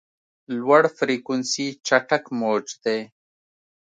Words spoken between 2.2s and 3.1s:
موج دی.